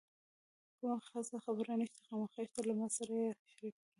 کومه 0.77 0.97
خاصه 1.09 1.37
خبره 1.45 1.73
نشته، 1.81 1.99
خامخا 2.07 2.41
شته 2.47 2.59
له 2.67 2.73
ما 2.79 2.87
سره 2.97 3.13
یې 3.21 3.29
شریکه 3.51 3.79
کړه. 3.79 3.89